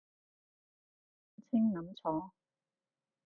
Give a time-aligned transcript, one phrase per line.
[1.37, 2.31] 唔會諗清諗楚